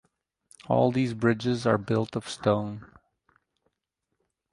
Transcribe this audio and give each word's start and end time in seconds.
All 0.67 0.91
these 0.91 1.13
bridges 1.13 1.67
are 1.67 1.77
built 1.77 2.15
of 2.15 2.27
stone. 2.27 2.91